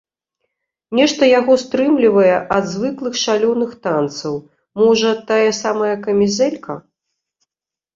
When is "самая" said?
5.63-5.95